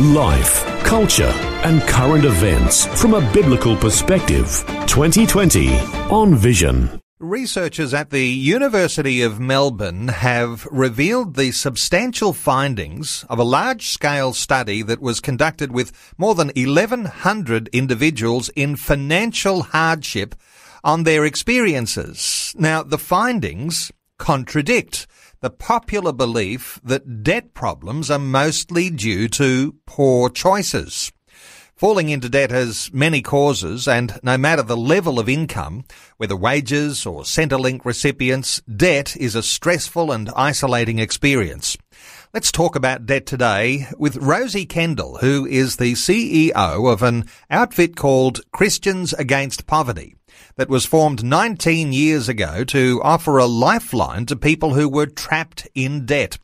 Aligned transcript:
Life, 0.00 0.64
culture, 0.84 1.34
and 1.64 1.82
current 1.82 2.24
events 2.24 2.86
from 3.00 3.14
a 3.14 3.32
biblical 3.32 3.74
perspective. 3.76 4.64
2020 4.86 5.76
on 6.08 6.36
Vision. 6.36 7.00
Researchers 7.18 7.92
at 7.92 8.10
the 8.10 8.24
University 8.24 9.22
of 9.22 9.40
Melbourne 9.40 10.06
have 10.06 10.66
revealed 10.66 11.34
the 11.34 11.50
substantial 11.50 12.32
findings 12.32 13.24
of 13.28 13.40
a 13.40 13.42
large 13.42 13.88
scale 13.88 14.32
study 14.32 14.82
that 14.82 15.00
was 15.00 15.18
conducted 15.18 15.72
with 15.72 15.90
more 16.16 16.36
than 16.36 16.52
1,100 16.54 17.66
individuals 17.72 18.50
in 18.50 18.76
financial 18.76 19.64
hardship 19.64 20.36
on 20.84 21.02
their 21.02 21.24
experiences. 21.24 22.54
Now, 22.56 22.84
the 22.84 22.98
findings 22.98 23.90
contradict 24.16 25.08
the 25.40 25.50
popular 25.50 26.12
belief 26.12 26.80
that 26.82 27.22
debt 27.22 27.54
problems 27.54 28.10
are 28.10 28.18
mostly 28.18 28.90
due 28.90 29.28
to 29.28 29.76
poor 29.86 30.28
choices. 30.30 31.12
Falling 31.76 32.08
into 32.08 32.28
debt 32.28 32.50
has 32.50 32.90
many 32.92 33.22
causes 33.22 33.86
and 33.86 34.18
no 34.24 34.36
matter 34.36 34.62
the 34.62 34.76
level 34.76 35.20
of 35.20 35.28
income, 35.28 35.84
whether 36.16 36.34
wages 36.34 37.06
or 37.06 37.22
Centrelink 37.22 37.84
recipients, 37.84 38.60
debt 38.62 39.16
is 39.16 39.36
a 39.36 39.44
stressful 39.44 40.10
and 40.10 40.28
isolating 40.34 40.98
experience. 40.98 41.76
Let's 42.34 42.50
talk 42.50 42.74
about 42.74 43.06
debt 43.06 43.26
today 43.26 43.86
with 43.96 44.16
Rosie 44.16 44.66
Kendall, 44.66 45.18
who 45.18 45.46
is 45.46 45.76
the 45.76 45.92
CEO 45.92 46.92
of 46.92 47.00
an 47.04 47.26
outfit 47.48 47.94
called 47.94 48.40
Christians 48.50 49.12
Against 49.12 49.68
Poverty 49.68 50.17
that 50.56 50.68
was 50.68 50.84
formed 50.84 51.24
19 51.24 51.92
years 51.92 52.28
ago 52.28 52.64
to 52.64 53.00
offer 53.02 53.38
a 53.38 53.46
lifeline 53.46 54.26
to 54.26 54.36
people 54.36 54.74
who 54.74 54.88
were 54.88 55.06
trapped 55.06 55.68
in 55.74 56.04
debt. 56.06 56.38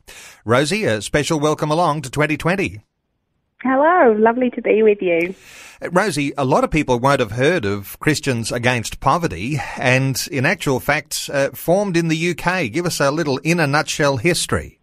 Rosie, 0.45 0.85
a 0.85 1.01
special 1.01 1.39
welcome 1.39 1.71
along 1.71 2.01
to 2.03 2.09
2020. 2.09 2.81
Hello, 3.61 4.15
lovely 4.19 4.51
to 4.51 4.61
be 4.61 4.83
with 4.83 5.01
you. 5.01 5.33
Rosie, 5.91 6.33
a 6.37 6.45
lot 6.45 6.63
of 6.63 6.71
people 6.71 6.99
won't 6.99 7.19
have 7.19 7.31
heard 7.31 7.65
of 7.65 7.99
Christians 7.99 8.51
Against 8.51 8.99
Poverty, 8.99 9.57
and 9.77 10.23
in 10.31 10.45
actual 10.45 10.79
fact, 10.79 11.29
uh, 11.33 11.49
formed 11.49 11.97
in 11.97 12.07
the 12.07 12.29
UK. 12.31 12.71
Give 12.71 12.85
us 12.85 12.99
a 12.99 13.11
little 13.11 13.37
in 13.39 13.59
a 13.59 13.67
nutshell 13.67 14.17
history. 14.17 14.79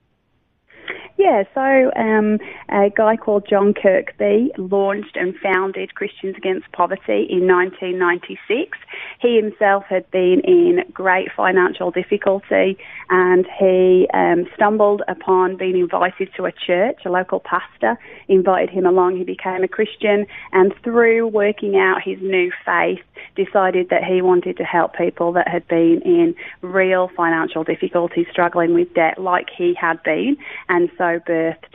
Yeah, 1.22 1.44
so 1.54 1.92
um, 1.94 2.40
a 2.68 2.90
guy 2.90 3.16
called 3.16 3.46
John 3.48 3.74
Kirkby 3.74 4.50
launched 4.58 5.14
and 5.14 5.36
founded 5.36 5.94
Christians 5.94 6.34
Against 6.36 6.72
Poverty 6.72 7.28
in 7.30 7.46
1996. 7.46 8.76
He 9.20 9.36
himself 9.36 9.84
had 9.88 10.10
been 10.10 10.40
in 10.42 10.82
great 10.92 11.28
financial 11.36 11.92
difficulty 11.92 12.76
and 13.08 13.46
he 13.56 14.08
um, 14.12 14.48
stumbled 14.56 15.02
upon 15.06 15.56
being 15.56 15.78
invited 15.78 16.28
to 16.36 16.46
a 16.46 16.50
church. 16.50 17.02
A 17.04 17.08
local 17.08 17.38
pastor 17.38 17.96
invited 18.26 18.70
him 18.70 18.84
along. 18.84 19.16
He 19.16 19.22
became 19.22 19.62
a 19.62 19.68
Christian 19.68 20.26
and 20.50 20.74
through 20.82 21.28
working 21.28 21.76
out 21.76 22.02
his 22.04 22.18
new 22.20 22.50
faith, 22.66 22.98
decided 23.36 23.90
that 23.90 24.02
he 24.02 24.22
wanted 24.22 24.56
to 24.56 24.64
help 24.64 24.96
people 24.96 25.30
that 25.34 25.46
had 25.46 25.68
been 25.68 26.02
in 26.04 26.34
real 26.62 27.12
financial 27.16 27.62
difficulty, 27.62 28.26
struggling 28.28 28.74
with 28.74 28.92
debt 28.94 29.18
like 29.18 29.50
he 29.56 29.72
had 29.80 30.02
been. 30.02 30.36
And 30.68 30.90
so 30.98 31.11
birthed 31.20 31.74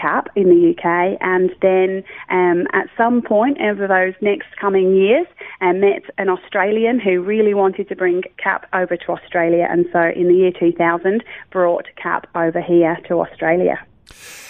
CAP 0.00 0.28
in 0.34 0.48
the 0.48 0.70
UK, 0.70 1.18
and 1.20 1.50
then 1.60 2.02
um, 2.30 2.66
at 2.72 2.86
some 2.96 3.20
point 3.22 3.60
over 3.60 3.86
those 3.86 4.14
next 4.22 4.48
coming 4.58 4.94
years, 4.96 5.26
uh, 5.60 5.72
met 5.72 6.02
an 6.18 6.28
Australian 6.28 6.98
who 6.98 7.20
really 7.20 7.54
wanted 7.54 7.88
to 7.88 7.96
bring 7.96 8.22
CAP 8.38 8.66
over 8.72 8.96
to 8.96 9.12
Australia, 9.12 9.66
and 9.70 9.86
so 9.92 10.10
in 10.14 10.28
the 10.28 10.34
year 10.34 10.52
2000 10.58 11.22
brought 11.50 11.86
CAP 11.96 12.26
over 12.34 12.60
here 12.60 12.96
to 13.08 13.20
Australia. 13.20 13.78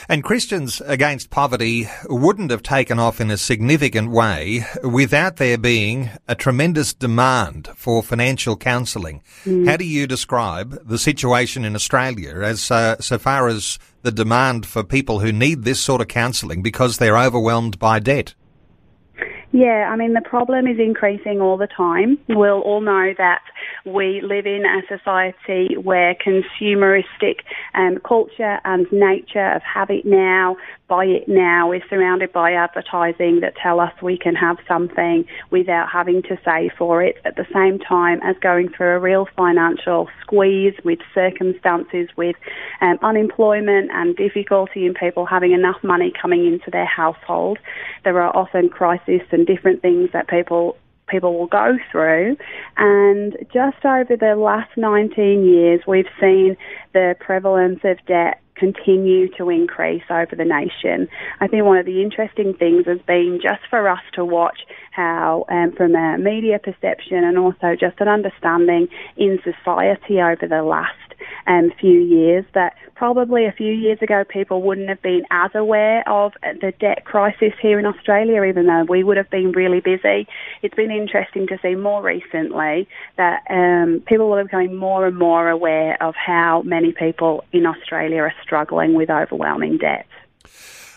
And 0.09 0.25
Christians 0.25 0.82
Against 0.84 1.31
Poverty 1.31 1.88
wouldn't 2.09 2.50
have 2.50 2.62
taken 2.62 2.98
off 2.98 3.21
in 3.21 3.31
a 3.31 3.37
significant 3.37 4.10
way 4.10 4.65
without 4.82 5.37
there 5.37 5.56
being 5.59 6.10
a 6.26 6.34
tremendous 6.34 6.93
demand 6.93 7.69
for 7.76 8.03
financial 8.03 8.56
counselling. 8.56 9.22
Mm. 9.44 9.69
How 9.69 9.76
do 9.76 9.84
you 9.84 10.06
describe 10.06 10.84
the 10.84 10.98
situation 10.98 11.65
in 11.65 11.76
Australia 11.76 12.43
as 12.43 12.71
uh, 12.71 12.98
so 13.00 13.19
far 13.19 13.47
as 13.47 13.78
the 14.03 14.10
demand 14.10 14.66
for 14.66 14.82
people 14.82 15.21
who 15.21 15.31
need 15.31 15.62
this 15.62 15.81
sort 15.81 16.00
of 16.00 16.09
counselling 16.09 16.62
because 16.62 16.98
they're 16.98 17.19
overwhelmed 17.19 17.78
by 17.78 18.00
debt? 18.00 18.34
Yeah, 19.53 19.91
I 19.91 19.97
mean, 19.97 20.12
the 20.12 20.21
problem 20.21 20.69
is 20.69 20.78
increasing 20.78 21.41
all 21.41 21.56
the 21.56 21.66
time. 21.66 22.19
We'll 22.28 22.61
all 22.61 22.81
know 22.81 23.12
that 23.19 23.43
we 23.84 24.21
live 24.22 24.47
in 24.47 24.62
a 24.65 24.81
society 24.87 25.77
where 25.77 26.15
consumeristic 26.15 27.41
um, 27.75 27.99
culture 28.06 28.60
and 28.65 28.87
nature 28.93 29.55
of 29.55 29.62
have 29.62 29.91
it 29.91 30.06
now, 30.06 30.56
buy 30.87 31.05
it 31.05 31.28
now 31.28 31.72
is 31.72 31.83
surrounded 31.91 32.33
by 32.33 32.53
advertising 32.53 33.41
that 33.41 33.55
tell 33.60 33.81
us 33.81 33.93
we 34.03 34.16
can 34.16 34.37
have 34.37 34.59
something 34.69 35.25
without 35.50 35.89
having 35.93 36.22
to 36.22 36.39
save 36.44 36.71
for 36.78 37.03
it 37.03 37.16
at 37.25 37.34
the 37.37 37.47
same 37.53 37.78
time 37.81 38.21
as 38.22 38.37
going 38.41 38.69
through 38.69 38.97
a 38.97 38.99
real 39.00 39.27
financial 39.37 40.09
squeeze 40.21 40.75
with 40.84 41.00
circumstances 41.12 42.09
with 42.16 42.37
um, 42.81 42.99
unemployment 43.03 43.91
and 43.93 44.15
difficulty 44.16 44.87
in 44.87 44.94
people 44.94 45.27
having 45.27 45.53
enough 45.53 45.83
money 45.83 46.12
coming 46.21 46.47
into 46.47 46.71
their 46.71 46.87
household. 46.87 47.59
There 48.05 48.21
are 48.21 48.37
often 48.37 48.69
crises 48.69 49.21
and 49.31 49.40
different 49.45 49.83
things 49.83 50.11
that 50.12 50.28
people 50.28 50.77
people 51.09 51.37
will 51.37 51.49
go 51.49 51.77
through. 51.91 52.37
And 52.77 53.37
just 53.53 53.84
over 53.84 54.17
the 54.17 54.37
last 54.37 54.71
19 54.77 55.45
years, 55.45 55.81
we've 55.87 56.09
seen 56.21 56.56
the 56.93 57.17
prevalence 57.19 57.81
of 57.84 57.99
debt 58.06 58.41
continue 58.55 59.27
to 59.37 59.49
increase 59.49 60.03
over 60.11 60.37
the 60.37 60.45
nation. 60.45 61.09
I 61.41 61.49
think 61.49 61.65
one 61.65 61.78
of 61.78 61.87
the 61.87 62.03
interesting 62.03 62.55
things 62.55 62.87
has 62.87 62.99
been 63.06 63.41
just 63.43 63.62
for 63.71 63.89
us 63.89 64.03
to 64.15 64.25
watch 64.25 64.61
how, 64.93 65.47
um, 65.49 65.72
from 65.72 65.95
a 65.95 66.19
media 66.19 66.59
perception 66.59 67.25
and 67.25 67.39
also 67.39 67.75
just 67.75 68.01
an 68.01 68.09
understanding 68.09 68.89
in 69.17 69.41
society 69.43 70.21
over 70.21 70.47
the 70.47 70.62
last 70.62 71.09
um, 71.47 71.73
few 71.81 72.01
years 72.01 72.45
that 72.55 72.75
probably 72.95 73.47
a 73.47 73.53
few 73.53 73.73
years 73.73 73.99
ago 74.03 74.25
people 74.29 74.63
wouldn't 74.63 74.89
have 74.89 75.01
been 75.03 75.23
as 75.31 75.51
aware 75.55 76.07
of 76.09 76.33
the 76.43 76.73
debt 76.81 77.05
crisis 77.05 77.53
here 77.61 77.79
in 77.79 77.87
Australia, 77.87 78.45
even 78.45 78.67
though 78.67 78.85
we 78.89 79.03
would 79.03 79.17
have 79.17 79.31
been 79.31 79.53
really 79.53 79.81
busy. 79.81 80.27
It's 80.63 80.75
been 80.75 80.91
interesting 80.91 81.47
to 81.49 81.59
see 81.63 81.75
more 81.75 82.03
recently 82.03 82.89
that 83.17 83.43
um, 83.49 84.03
people 84.07 84.33
are 84.35 84.45
becoming 84.45 84.77
more 84.77 85.07
and 85.07 85.17
more 85.17 85.49
aware 85.49 86.03
of 86.03 86.15
how 86.15 86.63
many 86.63 86.93
people 86.93 87.45
in 87.53 87.67
Australia 87.67 88.23
are 88.23 88.35
struggling 88.43 88.95
with 88.95 89.11
overwhelming 89.11 89.79
debt. 89.79 90.07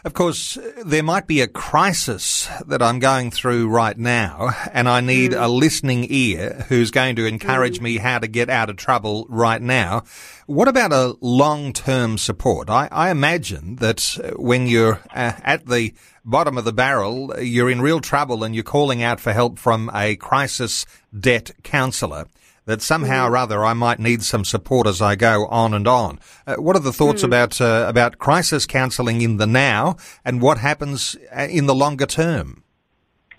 Of 0.05 0.13
course, 0.13 0.57
there 0.85 1.01
might 1.01 1.27
be 1.27 1.39
a 1.39 1.47
crisis 1.47 2.49
that 2.67 2.81
I'm 2.81 2.99
going 2.99 3.31
through 3.31 3.69
right 3.69 3.97
now, 3.97 4.49
and 4.73 4.89
I 4.89 4.99
need 4.99 5.31
mm. 5.31 5.41
a 5.41 5.47
listening 5.47 6.05
ear 6.09 6.65
who's 6.67 6.91
going 6.91 7.15
to 7.15 7.25
encourage 7.25 7.79
mm. 7.79 7.83
me 7.83 7.97
how 7.99 8.19
to 8.19 8.27
get 8.27 8.49
out 8.49 8.69
of 8.69 8.75
trouble 8.75 9.25
right 9.29 9.61
now. 9.61 10.03
What 10.45 10.67
about 10.67 10.91
a 10.91 11.15
long-term 11.21 12.17
support? 12.17 12.69
I, 12.69 12.89
I 12.91 13.11
imagine 13.11 13.77
that 13.77 14.33
when 14.35 14.67
you're 14.67 14.99
uh, 15.15 15.39
at 15.41 15.67
the 15.67 15.93
bottom 16.25 16.57
of 16.57 16.65
the 16.65 16.73
barrel, 16.73 17.41
you're 17.41 17.69
in 17.69 17.79
real 17.79 18.01
trouble 18.01 18.43
and 18.43 18.53
you're 18.53 18.65
calling 18.65 19.01
out 19.01 19.21
for 19.21 19.31
help 19.31 19.57
from 19.57 19.89
a 19.93 20.17
crisis 20.17 20.85
debt 21.17 21.51
counsellor 21.63 22.25
that 22.65 22.81
somehow 22.81 23.27
or 23.27 23.37
other 23.37 23.63
I 23.63 23.73
might 23.73 23.99
need 23.99 24.23
some 24.23 24.45
support 24.45 24.87
as 24.87 25.01
I 25.01 25.15
go 25.15 25.45
on 25.47 25.73
and 25.73 25.87
on. 25.87 26.19
Uh, 26.47 26.55
what 26.55 26.75
are 26.75 26.79
the 26.79 26.93
thoughts 26.93 27.21
mm. 27.21 27.25
about 27.25 27.59
uh, 27.59 27.85
about 27.87 28.17
crisis 28.17 28.65
counselling 28.65 29.21
in 29.21 29.37
the 29.37 29.47
now 29.47 29.97
and 30.23 30.41
what 30.41 30.57
happens 30.57 31.15
uh, 31.35 31.47
in 31.49 31.65
the 31.65 31.75
longer 31.75 32.05
term? 32.05 32.63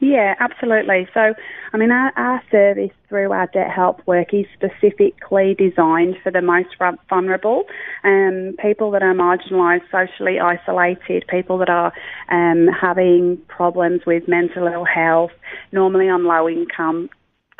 Yeah, 0.00 0.34
absolutely. 0.38 1.08
So, 1.14 1.32
I 1.72 1.76
mean, 1.78 1.90
our, 1.90 2.12
our 2.16 2.42
service 2.50 2.90
through 3.08 3.32
our 3.32 3.46
debt 3.46 3.70
help 3.70 4.06
work 4.06 4.34
is 4.34 4.44
specifically 4.52 5.54
designed 5.54 6.16
for 6.22 6.30
the 6.30 6.42
most 6.42 6.76
vulnerable, 7.08 7.64
um, 8.02 8.54
people 8.60 8.90
that 8.90 9.02
are 9.02 9.14
marginalised, 9.14 9.90
socially 9.90 10.38
isolated, 10.38 11.24
people 11.28 11.56
that 11.58 11.70
are 11.70 11.92
um, 12.28 12.66
having 12.68 13.38
problems 13.48 14.02
with 14.06 14.28
mental 14.28 14.66
ill 14.66 14.84
health, 14.84 15.32
normally 15.72 16.08
on 16.08 16.24
low 16.24 16.48
income, 16.48 17.08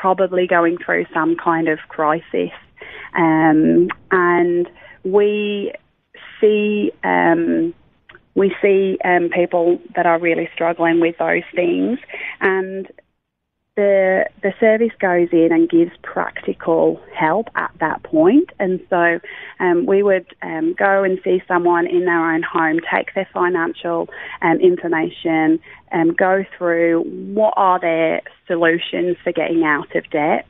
probably 0.05 0.47
going 0.47 0.77
through 0.85 1.07
some 1.15 1.35
kind 1.35 1.67
of 1.67 1.79
crisis. 1.89 2.53
Um, 3.17 3.89
and 4.11 4.69
we 5.03 5.73
see 6.39 6.93
um, 7.03 7.73
we 8.35 8.55
see 8.61 8.99
um, 9.03 9.31
people 9.31 9.81
that 9.97 10.05
are 10.05 10.19
really 10.19 10.51
struggling 10.53 11.01
with 11.01 11.17
those 11.19 11.49
things, 11.55 11.99
and 12.43 12.87
the 13.77 14.27
the 14.43 14.53
service 14.61 14.93
goes 15.01 15.29
in 15.33 15.49
and 15.51 15.69
gives 15.69 15.91
practical 16.03 17.01
help 17.13 17.49
at 17.57 17.73
that 17.81 18.03
point, 18.05 18.51
and 18.61 18.81
so 18.89 19.19
um, 19.59 19.87
we 19.87 20.03
would 20.03 20.27
um, 20.43 20.75
go 20.75 21.03
and 21.03 21.19
see 21.25 21.43
someone 21.49 21.87
in 21.87 22.05
their 22.05 22.33
own 22.33 22.43
home, 22.43 22.79
take 22.93 23.15
their 23.15 23.29
financial 23.33 24.09
um, 24.43 24.61
information, 24.61 25.59
and 25.91 26.11
um, 26.11 26.15
go 26.17 26.45
through 26.57 27.03
what 27.35 27.55
are 27.57 27.81
their 27.81 28.23
solutions 28.47 29.17
for 29.25 29.33
getting 29.33 29.65
out 29.65 29.95
of 29.97 30.09
debt, 30.11 30.47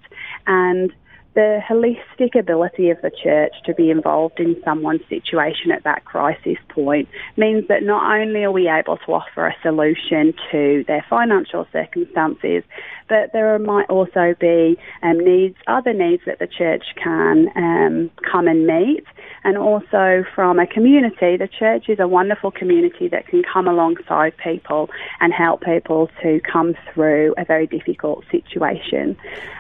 and 0.47 0.93
the 1.35 1.61
holistic 1.69 2.39
ability 2.39 2.91
of 2.91 3.01
the 3.03 3.11
church 3.11 3.53
to 3.67 3.75
be 3.75 3.91
involved 3.91 4.39
in 4.39 4.57
someone's 4.65 5.03
situation 5.09 5.73
at 5.73 5.83
that 5.83 6.05
crisis 6.05 6.57
point 6.69 7.09
means 7.37 7.67
that 7.69 7.83
not 7.83 8.21
only 8.21 8.45
are 8.45 8.53
we 8.53 8.69
able 8.69 8.97
to 8.99 9.13
offer 9.13 9.47
a 9.47 9.57
solution 9.63 10.33
to 10.53 10.85
their 10.87 11.05
financial 11.11 11.67
circumstances, 11.73 12.63
but 13.09 13.33
there 13.33 13.59
might 13.59 13.89
also 13.91 14.35
be 14.39 14.79
um, 15.03 15.19
needs, 15.19 15.57
other 15.67 15.93
needs 15.93 16.23
that 16.27 16.39
the 16.39 16.47
church 16.47 16.85
can 17.03 17.49
um, 17.57 18.11
come 18.31 18.47
and 18.49 18.67
meet. 18.67 19.05
And 19.43 19.59
also 19.59 20.25
from 20.35 20.59
a 20.59 20.67
community, 20.67 21.37
the 21.37 21.49
church 21.49 21.89
is 21.89 21.99
a 21.99 22.09
wonderful 22.09 22.51
community 22.51 23.09
that 23.09 23.27
can 23.27 23.43
come 23.43 23.69
alongside 23.69 24.37
people 24.39 24.89
and 25.21 25.35
help 25.35 25.63
people 25.63 26.11
to 26.23 26.41
come 26.41 26.75
through 26.93 27.35
a 27.37 27.45
very 27.45 27.67
difficult 27.67 28.25
situation. 28.31 29.17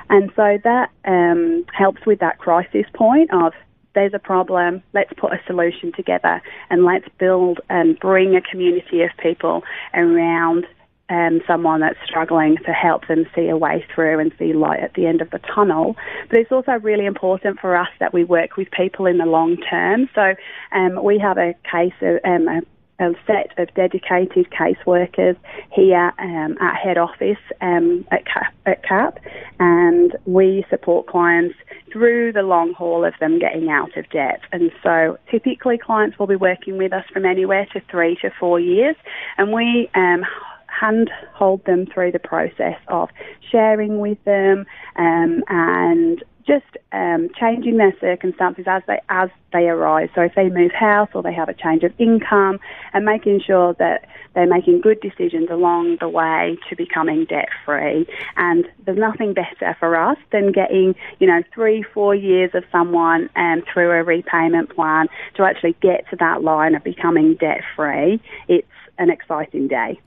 And 0.08 0.30
so 0.36 0.58
that 0.64 0.90
um, 1.04 1.63
helps 1.72 2.04
with 2.06 2.20
that 2.20 2.38
crisis 2.38 2.86
point 2.94 3.32
of 3.32 3.52
there's 3.94 4.14
a 4.14 4.18
problem, 4.18 4.82
let's 4.92 5.12
put 5.16 5.32
a 5.32 5.40
solution 5.46 5.92
together 5.92 6.42
and 6.68 6.84
let's 6.84 7.06
build 7.18 7.60
and 7.70 7.98
bring 8.00 8.34
a 8.34 8.40
community 8.40 9.02
of 9.02 9.10
people 9.18 9.62
around 9.94 10.66
um, 11.10 11.40
someone 11.46 11.80
that's 11.80 11.98
struggling 12.04 12.56
to 12.64 12.72
help 12.72 13.06
them 13.08 13.26
see 13.34 13.48
a 13.48 13.56
way 13.56 13.84
through 13.94 14.18
and 14.18 14.32
see 14.38 14.52
light 14.52 14.80
at 14.80 14.94
the 14.94 15.06
end 15.06 15.20
of 15.20 15.30
the 15.30 15.38
tunnel. 15.38 15.96
But 16.28 16.38
it's 16.38 16.50
also 16.50 16.72
really 16.72 17.06
important 17.06 17.60
for 17.60 17.76
us 17.76 17.88
that 18.00 18.12
we 18.12 18.24
work 18.24 18.56
with 18.56 18.70
people 18.70 19.06
in 19.06 19.18
the 19.18 19.26
long 19.26 19.58
term. 19.58 20.08
So 20.14 20.34
um, 20.72 21.02
we 21.04 21.18
have 21.18 21.38
a 21.38 21.54
case 21.70 21.92
um, 22.24 22.48
a 22.48 22.62
a 23.00 23.10
set 23.26 23.58
of 23.58 23.72
dedicated 23.74 24.48
caseworkers 24.50 25.36
here 25.72 26.12
um, 26.18 26.56
at 26.60 26.76
head 26.76 26.96
office 26.96 27.38
um, 27.60 28.06
at, 28.10 28.24
CAP, 28.24 28.54
at 28.66 28.82
CAP, 28.84 29.18
and 29.58 30.16
we 30.26 30.64
support 30.70 31.06
clients 31.06 31.56
through 31.92 32.32
the 32.32 32.42
long 32.42 32.72
haul 32.72 33.04
of 33.04 33.14
them 33.20 33.38
getting 33.38 33.68
out 33.68 33.96
of 33.96 34.08
debt. 34.10 34.40
And 34.52 34.70
so 34.82 35.18
typically 35.30 35.78
clients 35.78 36.18
will 36.18 36.26
be 36.26 36.36
working 36.36 36.78
with 36.78 36.92
us 36.92 37.04
from 37.12 37.24
anywhere 37.24 37.66
to 37.72 37.80
three 37.90 38.16
to 38.22 38.30
four 38.38 38.60
years, 38.60 38.96
and 39.38 39.52
we 39.52 39.90
um, 39.94 40.24
hand 40.68 41.10
hold 41.32 41.64
them 41.64 41.86
through 41.86 42.12
the 42.12 42.18
process 42.18 42.78
of 42.88 43.08
sharing 43.50 43.98
with 43.98 44.22
them 44.24 44.66
um, 44.96 45.42
and 45.48 46.22
just 46.46 46.64
um, 46.92 47.28
changing 47.38 47.78
their 47.78 47.94
circumstances 48.00 48.64
as 48.66 48.82
they 48.86 49.00
as 49.08 49.30
they 49.52 49.68
arise. 49.68 50.08
So 50.14 50.22
if 50.22 50.34
they 50.34 50.48
move 50.50 50.72
house 50.72 51.08
or 51.14 51.22
they 51.22 51.32
have 51.32 51.48
a 51.48 51.54
change 51.54 51.82
of 51.84 51.92
income, 51.98 52.60
and 52.92 53.04
making 53.04 53.40
sure 53.40 53.74
that 53.74 54.06
they're 54.34 54.46
making 54.46 54.80
good 54.80 55.00
decisions 55.00 55.48
along 55.50 55.98
the 56.00 56.08
way 56.08 56.58
to 56.68 56.76
becoming 56.76 57.24
debt 57.24 57.48
free. 57.64 58.06
And 58.36 58.66
there's 58.84 58.98
nothing 58.98 59.32
better 59.32 59.76
for 59.78 59.96
us 59.96 60.18
than 60.32 60.52
getting 60.52 60.94
you 61.18 61.26
know 61.26 61.42
three 61.54 61.82
four 61.82 62.14
years 62.14 62.50
of 62.54 62.64
someone 62.70 63.30
um, 63.36 63.62
through 63.72 63.90
a 63.90 64.02
repayment 64.02 64.74
plan 64.74 65.08
to 65.36 65.44
actually 65.44 65.76
get 65.80 66.08
to 66.10 66.16
that 66.16 66.42
line 66.42 66.74
of 66.74 66.84
becoming 66.84 67.34
debt 67.34 67.62
free. 67.76 68.20
It's 68.48 68.66
an 68.98 69.10
exciting 69.10 69.68
day. 69.68 70.00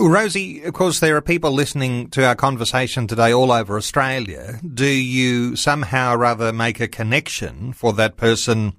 Rosie, 0.00 0.62
of 0.62 0.72
course, 0.74 1.00
there 1.00 1.16
are 1.16 1.22
people 1.22 1.52
listening 1.52 2.08
to 2.10 2.24
our 2.24 2.34
conversation 2.34 3.06
today 3.06 3.32
all 3.32 3.52
over 3.52 3.76
Australia. 3.76 4.60
Do 4.62 4.86
you 4.86 5.56
somehow 5.56 6.16
rather 6.16 6.52
make 6.52 6.80
a 6.80 6.88
connection 6.88 7.72
for 7.72 7.92
that 7.94 8.16
person 8.16 8.74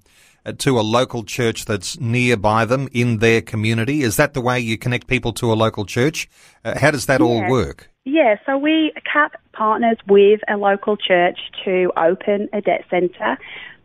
uh, 0.45 0.53
to 0.59 0.79
a 0.79 0.81
local 0.81 1.23
church 1.23 1.65
that's 1.65 1.99
nearby 1.99 2.65
them 2.65 2.87
in 2.91 3.19
their 3.19 3.41
community? 3.41 4.01
Is 4.01 4.15
that 4.17 4.33
the 4.33 4.41
way 4.41 4.59
you 4.59 4.77
connect 4.77 5.07
people 5.07 5.33
to 5.33 5.51
a 5.51 5.55
local 5.55 5.85
church? 5.85 6.29
Uh, 6.63 6.77
how 6.79 6.91
does 6.91 7.05
that 7.05 7.21
yeah. 7.21 7.25
all 7.25 7.49
work? 7.49 7.91
Yeah, 8.05 8.35
so 8.45 8.55
we 8.55 8.93
CAP 9.11 9.33
partners 9.53 9.97
with 10.07 10.39
a 10.47 10.57
local 10.57 10.95
church 10.95 11.39
to 11.63 11.91
open 11.97 12.47
a 12.53 12.61
debt 12.61 12.85
centre. 12.87 13.37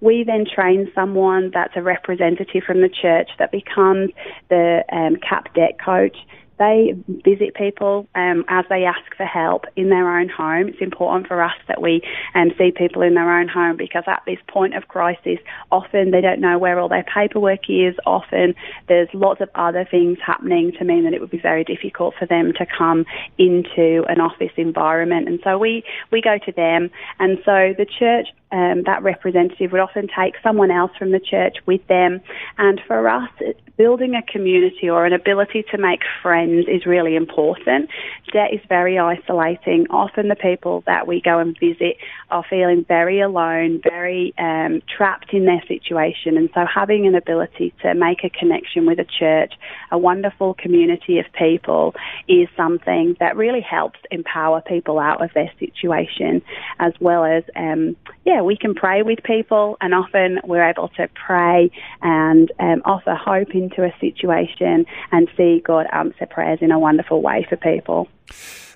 We 0.02 0.24
then 0.24 0.44
train 0.44 0.92
someone 0.94 1.50
that's 1.54 1.72
a 1.74 1.82
representative 1.82 2.62
from 2.66 2.82
the 2.82 2.90
church 2.90 3.30
that 3.38 3.50
becomes 3.50 4.10
the 4.50 4.84
um, 4.92 5.16
CAP 5.16 5.54
debt 5.54 5.78
coach 5.82 6.16
they 6.60 6.94
visit 7.08 7.54
people 7.54 8.06
um, 8.14 8.44
as 8.48 8.66
they 8.68 8.84
ask 8.84 9.16
for 9.16 9.24
help 9.24 9.64
in 9.76 9.88
their 9.88 10.18
own 10.18 10.28
home. 10.28 10.68
It's 10.68 10.82
important 10.82 11.26
for 11.26 11.42
us 11.42 11.56
that 11.68 11.80
we 11.80 12.02
um, 12.34 12.52
see 12.58 12.70
people 12.70 13.00
in 13.00 13.14
their 13.14 13.40
own 13.40 13.48
home 13.48 13.78
because 13.78 14.04
at 14.06 14.22
this 14.26 14.38
point 14.46 14.76
of 14.76 14.86
crisis, 14.86 15.38
often 15.72 16.10
they 16.10 16.20
don't 16.20 16.38
know 16.38 16.58
where 16.58 16.78
all 16.78 16.90
their 16.90 17.06
paperwork 17.12 17.70
is. 17.70 17.94
Often 18.04 18.54
there's 18.88 19.08
lots 19.14 19.40
of 19.40 19.48
other 19.54 19.88
things 19.90 20.18
happening 20.24 20.72
to 20.78 20.84
mean 20.84 21.04
that 21.04 21.14
it 21.14 21.20
would 21.22 21.30
be 21.30 21.40
very 21.40 21.64
difficult 21.64 22.14
for 22.18 22.26
them 22.26 22.52
to 22.58 22.66
come 22.66 23.06
into 23.38 24.04
an 24.08 24.20
office 24.20 24.52
environment. 24.58 25.28
And 25.28 25.40
so 25.42 25.56
we, 25.56 25.82
we 26.12 26.20
go 26.20 26.36
to 26.44 26.52
them. 26.52 26.90
And 27.18 27.38
so 27.38 27.74
the 27.76 27.86
church 27.86 28.28
um, 28.52 28.82
that 28.84 29.02
representative 29.02 29.70
would 29.72 29.80
often 29.80 30.08
take 30.08 30.34
someone 30.42 30.72
else 30.72 30.90
from 30.98 31.12
the 31.12 31.20
church 31.20 31.58
with 31.66 31.86
them. 31.86 32.20
And 32.58 32.80
for 32.86 33.08
us, 33.08 33.30
building 33.76 34.14
a 34.14 34.22
community 34.22 34.90
or 34.90 35.06
an 35.06 35.12
ability 35.12 35.64
to 35.70 35.78
make 35.78 36.00
friends 36.20 36.49
is 36.58 36.86
really 36.86 37.16
important. 37.16 37.90
Debt 38.32 38.52
is 38.52 38.60
very 38.68 38.98
isolating. 38.98 39.86
Often 39.90 40.28
the 40.28 40.36
people 40.36 40.82
that 40.86 41.06
we 41.06 41.20
go 41.20 41.38
and 41.38 41.58
visit 41.58 41.96
are 42.30 42.44
feeling 42.48 42.84
very 42.86 43.20
alone, 43.20 43.80
very 43.82 44.32
um, 44.38 44.82
trapped 44.96 45.32
in 45.32 45.46
their 45.46 45.62
situation. 45.66 46.36
And 46.36 46.48
so 46.54 46.64
having 46.72 47.06
an 47.06 47.14
ability 47.14 47.74
to 47.82 47.94
make 47.94 48.24
a 48.24 48.30
connection 48.30 48.86
with 48.86 48.98
a 48.98 49.04
church, 49.04 49.54
a 49.90 49.98
wonderful 49.98 50.54
community 50.54 51.18
of 51.18 51.26
people, 51.32 51.94
is 52.28 52.48
something 52.56 53.16
that 53.20 53.36
really 53.36 53.60
helps 53.60 53.98
empower 54.10 54.60
people 54.60 54.98
out 54.98 55.22
of 55.22 55.30
their 55.34 55.50
situation, 55.58 56.42
as 56.78 56.92
well 57.00 57.24
as, 57.24 57.44
um, 57.56 57.96
yeah, 58.24 58.42
we 58.42 58.56
can 58.56 58.74
pray 58.74 59.02
with 59.02 59.22
people, 59.24 59.76
and 59.80 59.94
often 59.94 60.38
we're 60.44 60.68
able 60.68 60.88
to 60.88 61.08
pray 61.14 61.70
and 62.02 62.52
um, 62.58 62.82
offer 62.84 63.14
hope 63.14 63.54
into 63.54 63.84
a 63.84 63.92
situation 64.00 64.86
and 65.12 65.28
see 65.36 65.62
God 65.64 65.86
answer 65.92 66.26
prayers 66.40 66.58
in 66.62 66.72
a 66.72 66.78
wonderful 66.78 67.20
way 67.20 67.46
for 67.48 67.56
people 67.56 68.08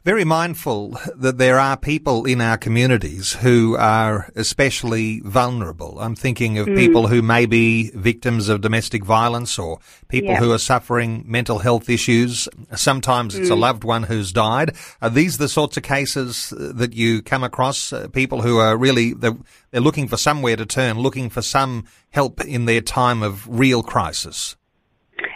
very 0.04 0.24
mindful 0.24 0.98
that 1.16 1.38
there 1.38 1.58
are 1.58 1.78
people 1.78 2.26
in 2.26 2.42
our 2.42 2.58
communities 2.58 3.32
who 3.32 3.74
are 3.76 4.30
especially 4.36 5.20
vulnerable. 5.20 5.98
I'm 5.98 6.14
thinking 6.14 6.58
of 6.58 6.66
mm. 6.66 6.76
people 6.76 7.06
who 7.06 7.22
may 7.22 7.46
be 7.46 7.90
victims 7.94 8.50
of 8.50 8.60
domestic 8.60 9.02
violence 9.02 9.58
or 9.58 9.78
people 10.08 10.32
yep. 10.32 10.40
who 10.40 10.52
are 10.52 10.58
suffering 10.58 11.24
mental 11.26 11.58
health 11.58 11.88
issues. 11.88 12.50
Sometimes 12.74 13.34
it's 13.34 13.48
mm. 13.48 13.52
a 13.52 13.54
loved 13.54 13.82
one 13.82 14.02
who's 14.02 14.30
died. 14.30 14.76
Are 15.00 15.08
these 15.08 15.38
the 15.38 15.48
sorts 15.48 15.78
of 15.78 15.84
cases 15.84 16.52
that 16.58 16.92
you 16.92 17.22
come 17.22 17.42
across? 17.42 17.90
Uh, 17.90 18.08
people 18.08 18.42
who 18.42 18.58
are 18.58 18.76
really, 18.76 19.14
they're, 19.14 19.38
they're 19.70 19.80
looking 19.80 20.06
for 20.06 20.18
somewhere 20.18 20.56
to 20.56 20.66
turn, 20.66 20.98
looking 20.98 21.30
for 21.30 21.40
some 21.40 21.86
help 22.10 22.44
in 22.44 22.66
their 22.66 22.82
time 22.82 23.22
of 23.22 23.48
real 23.48 23.82
crisis? 23.82 24.54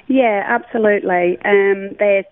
Yeah, 0.08 0.42
absolutely. 0.46 1.38
Um, 1.44 1.90
they're 1.98 2.24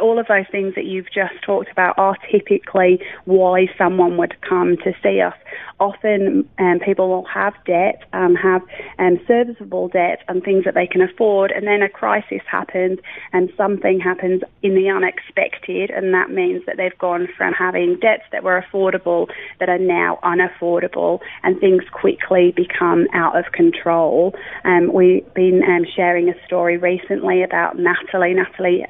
all 0.00 0.18
of 0.18 0.26
those 0.26 0.46
things 0.50 0.74
that 0.74 0.84
you've 0.84 1.10
just 1.12 1.34
talked 1.44 1.70
about 1.70 1.98
are 1.98 2.16
typically 2.30 3.00
why 3.24 3.66
someone 3.78 4.16
would 4.16 4.40
come 4.42 4.76
to 4.78 4.92
see 5.02 5.20
us. 5.20 5.34
Often 5.80 6.48
um, 6.58 6.80
people 6.84 7.08
will 7.08 7.24
have 7.24 7.54
debt, 7.66 8.04
um, 8.12 8.34
have 8.34 8.62
um, 8.98 9.18
serviceable 9.26 9.88
debt 9.88 10.22
and 10.28 10.42
things 10.42 10.64
that 10.64 10.74
they 10.74 10.86
can 10.86 11.00
afford, 11.00 11.50
and 11.50 11.66
then 11.66 11.82
a 11.82 11.88
crisis 11.88 12.42
happens 12.46 12.98
and 13.32 13.52
something 13.56 14.00
happens 14.00 14.42
in 14.62 14.74
the 14.74 14.88
unexpected, 14.88 15.90
and 15.90 16.14
that 16.14 16.30
means 16.30 16.62
that 16.66 16.76
they've 16.76 16.98
gone 16.98 17.28
from 17.36 17.52
having 17.52 17.98
debts 18.00 18.24
that 18.32 18.44
were 18.44 18.62
affordable 18.62 19.28
that 19.58 19.68
are 19.68 19.78
now 19.78 20.18
unaffordable, 20.22 21.20
and 21.42 21.58
things 21.60 21.82
quickly 21.92 22.52
become 22.56 23.06
out 23.12 23.36
of 23.36 23.52
control. 23.52 24.34
Um, 24.64 24.92
we've 24.92 25.32
been 25.34 25.62
um, 25.64 25.84
sharing 25.94 26.28
a 26.28 26.46
story 26.46 26.76
recently 26.76 27.42
about 27.42 27.78
Natalie. 27.78 28.34
Natalie 28.34 28.84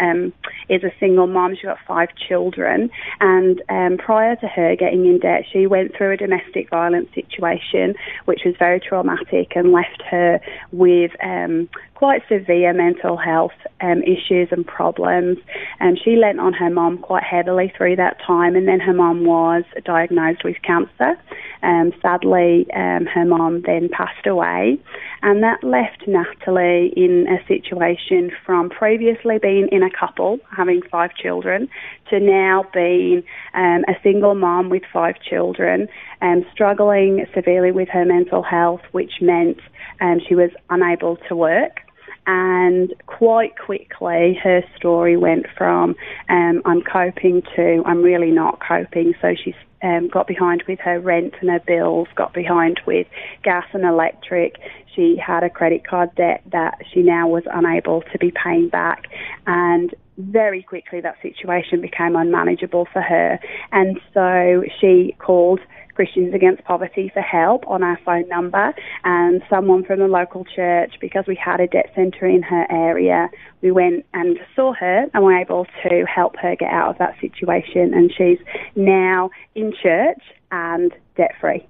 is 0.74 0.84
a 0.84 0.92
single 0.98 1.26
mom. 1.26 1.54
She's 1.54 1.64
got 1.64 1.78
five 1.86 2.08
children. 2.28 2.90
And 3.20 3.62
um, 3.68 3.96
prior 3.98 4.36
to 4.36 4.46
her 4.48 4.76
getting 4.76 5.06
in 5.06 5.18
debt, 5.18 5.44
she 5.50 5.66
went 5.66 5.96
through 5.96 6.12
a 6.12 6.16
domestic 6.16 6.70
violence 6.70 7.08
situation, 7.14 7.94
which 8.24 8.40
was 8.44 8.54
very 8.58 8.80
traumatic 8.80 9.52
and 9.54 9.72
left 9.72 10.02
her 10.10 10.40
with 10.72 11.12
um, 11.22 11.68
quite 11.94 12.22
severe 12.28 12.72
mental 12.72 13.16
health 13.16 13.52
um, 13.80 14.02
issues 14.02 14.48
and 14.50 14.66
problems. 14.66 15.38
And 15.80 15.98
she 16.02 16.16
lent 16.16 16.40
on 16.40 16.52
her 16.54 16.70
mom 16.70 16.98
quite 16.98 17.22
heavily 17.22 17.72
through 17.76 17.96
that 17.96 18.18
time. 18.26 18.56
And 18.56 18.66
then 18.66 18.80
her 18.80 18.94
mom 18.94 19.24
was 19.24 19.64
diagnosed 19.84 20.44
with 20.44 20.56
cancer. 20.62 21.16
Um, 21.64 21.92
sadly, 22.02 22.66
um, 22.74 23.06
her 23.06 23.24
mom 23.24 23.62
then 23.62 23.88
passed 23.88 24.26
away, 24.26 24.78
and 25.22 25.42
that 25.42 25.64
left 25.64 26.06
Natalie 26.06 26.92
in 26.94 27.26
a 27.26 27.42
situation 27.48 28.30
from 28.44 28.68
previously 28.68 29.38
being 29.38 29.68
in 29.72 29.82
a 29.82 29.88
couple, 29.90 30.38
having 30.54 30.82
five 30.90 31.14
children, 31.14 31.68
to 32.10 32.20
now 32.20 32.64
being 32.72 33.22
um, 33.54 33.84
a 33.88 33.94
single 34.02 34.34
mom 34.34 34.68
with 34.70 34.82
five 34.92 35.16
children, 35.20 35.88
um, 36.22 36.44
struggling 36.52 37.26
severely 37.34 37.72
with 37.72 37.88
her 37.88 38.04
mental 38.04 38.42
health, 38.42 38.82
which 38.92 39.20
meant 39.20 39.58
um, 40.00 40.20
she 40.26 40.34
was 40.34 40.50
unable 40.70 41.16
to 41.28 41.36
work 41.36 41.80
and 42.26 42.94
quite 43.06 43.58
quickly 43.58 44.38
her 44.42 44.62
story 44.76 45.16
went 45.16 45.46
from 45.56 45.94
um, 46.28 46.62
I'm 46.64 46.82
coping 46.82 47.42
to 47.54 47.82
I'm 47.84 48.02
really 48.02 48.30
not 48.30 48.60
coping. 48.66 49.14
So 49.20 49.34
she's 49.34 49.54
um, 49.82 50.08
got 50.08 50.26
behind 50.26 50.64
with 50.66 50.80
her 50.80 50.98
rent 50.98 51.34
and 51.40 51.50
her 51.50 51.60
bills, 51.60 52.08
got 52.16 52.32
behind 52.32 52.80
with 52.86 53.06
gas 53.42 53.66
and 53.72 53.84
electric. 53.84 54.56
She 54.94 55.16
had 55.16 55.44
a 55.44 55.50
credit 55.50 55.86
card 55.86 56.14
debt 56.14 56.42
that 56.52 56.78
she 56.92 57.02
now 57.02 57.28
was 57.28 57.42
unable 57.52 58.02
to 58.12 58.18
be 58.18 58.32
paying 58.32 58.68
back, 58.68 59.04
and 59.46 59.94
very 60.18 60.62
quickly 60.62 61.00
that 61.00 61.16
situation 61.22 61.80
became 61.80 62.16
unmanageable 62.16 62.86
for 62.92 63.02
her. 63.02 63.38
And 63.72 64.00
so 64.12 64.62
she 64.80 65.16
called 65.18 65.60
Christians 65.94 66.34
Against 66.34 66.64
Poverty 66.64 67.10
for 67.12 67.20
help 67.20 67.66
on 67.68 67.82
our 67.82 67.98
phone 68.04 68.28
number 68.28 68.74
and 69.04 69.42
someone 69.48 69.84
from 69.84 70.00
the 70.00 70.08
local 70.08 70.44
church 70.44 70.94
because 71.00 71.24
we 71.26 71.36
had 71.36 71.60
a 71.60 71.66
debt 71.66 71.92
centre 71.94 72.26
in 72.26 72.42
her 72.42 72.66
area. 72.70 73.30
We 73.62 73.70
went 73.70 74.04
and 74.12 74.38
saw 74.56 74.72
her 74.74 75.06
and 75.12 75.24
were 75.24 75.38
able 75.38 75.66
to 75.84 76.04
help 76.04 76.36
her 76.38 76.56
get 76.56 76.70
out 76.70 76.90
of 76.90 76.98
that 76.98 77.14
situation 77.20 77.94
and 77.94 78.12
she's 78.16 78.38
now 78.74 79.30
in 79.54 79.72
church 79.80 80.20
and 80.50 80.92
debt 81.16 81.32
free. 81.40 81.66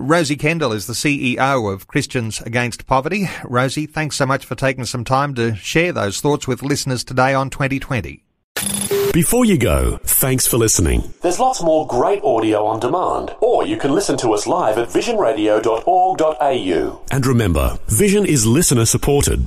Rosie 0.00 0.36
Kendall 0.36 0.72
is 0.72 0.86
the 0.86 0.94
CEO 0.94 1.70
of 1.70 1.86
Christians 1.86 2.40
Against 2.40 2.86
Poverty. 2.86 3.28
Rosie, 3.44 3.84
thanks 3.84 4.16
so 4.16 4.24
much 4.24 4.46
for 4.46 4.54
taking 4.54 4.86
some 4.86 5.04
time 5.04 5.34
to 5.34 5.54
share 5.56 5.92
those 5.92 6.22
thoughts 6.22 6.48
with 6.48 6.62
listeners 6.62 7.04
today 7.04 7.34
on 7.34 7.50
2020. 7.50 8.24
Before 9.12 9.44
you 9.44 9.58
go, 9.58 9.98
thanks 10.02 10.46
for 10.46 10.56
listening. 10.56 11.12
There's 11.20 11.38
lots 11.38 11.62
more 11.62 11.86
great 11.86 12.24
audio 12.24 12.64
on 12.64 12.80
demand, 12.80 13.36
or 13.40 13.66
you 13.66 13.76
can 13.76 13.92
listen 13.92 14.16
to 14.18 14.32
us 14.32 14.46
live 14.46 14.78
at 14.78 14.88
visionradio.org.au. 14.88 17.00
And 17.10 17.26
remember, 17.26 17.78
Vision 17.88 18.24
is 18.24 18.46
listener 18.46 18.86
supported. 18.86 19.46